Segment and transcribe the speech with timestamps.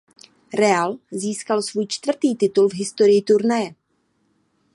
[0.53, 3.73] Real získal svůj čtvrtý titul v historii turnaje.